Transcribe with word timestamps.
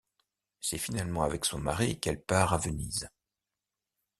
C'est 0.61 0.79
finalement 0.79 1.21
avec 1.21 1.45
son 1.45 1.59
mari 1.59 1.99
qu'elle 1.99 2.19
part 2.23 2.53
à 2.53 2.57
Venise. 2.57 3.07